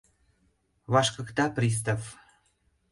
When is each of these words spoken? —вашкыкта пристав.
—вашкыкта 0.93 1.45
пристав. 1.55 2.01